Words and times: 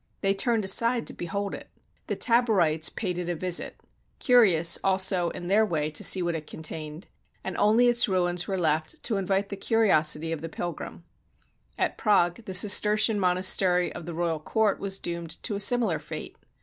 They 0.21 0.33
turned 0.33 0.65
aside 0.65 1.05
to 1.05 1.13
behold 1.13 1.53
it. 1.53 1.69
The 2.07 2.15
Taborites 2.15 2.89
paid 2.89 3.19
it 3.19 3.29
a 3.29 3.35
visit— 3.35 3.75
cu 4.19 4.33
rious 4.33 4.79
also 4.83 5.29
in 5.29 5.45
their 5.45 5.63
way 5.63 5.91
to 5.91 6.03
see 6.03 6.23
what 6.23 6.33
it 6.33 6.47
contained— 6.47 7.07
and 7.43 7.55
only 7.57 7.87
its 7.87 8.09
ruins 8.09 8.47
were 8.47 8.57
left 8.57 9.03
to 9.03 9.17
invite 9.17 9.49
the 9.49 9.57
curiosity 9.57 10.31
of 10.31 10.41
the 10.41 10.49
pil 10.49 10.71
grim. 10.71 11.03
At 11.77 11.99
Prague, 11.99 12.43
the 12.45 12.55
Cistercian 12.55 13.19
monastery 13.19 13.93
of 13.93 14.07
the 14.07 14.15
royal 14.15 14.39
court 14.39 14.79
was 14.79 14.97
doomed 14.97 15.37
to 15.43 15.53
a 15.53 15.59
similar 15.59 15.99
fate. 15.99 16.35